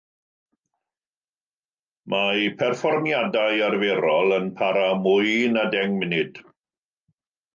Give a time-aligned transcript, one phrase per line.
[2.13, 6.41] Mae perfformiadau arferol yn para mwy na deng munud.